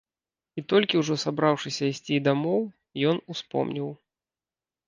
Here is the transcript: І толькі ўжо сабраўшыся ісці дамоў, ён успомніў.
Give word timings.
І 0.59 0.63
толькі 0.71 0.99
ўжо 1.01 1.17
сабраўшыся 1.25 1.83
ісці 1.91 2.15
дамоў, 2.29 2.61
ён 3.13 3.17
успомніў. 3.35 3.89